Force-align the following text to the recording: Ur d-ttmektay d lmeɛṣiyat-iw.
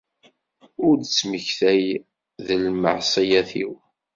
Ur 0.87 0.93
d-ttmektay 0.97 1.83
d 2.45 2.47
lmeɛṣiyat-iw. 2.63 3.71